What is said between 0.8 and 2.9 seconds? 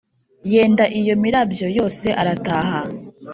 iyo mirabyo yose arataha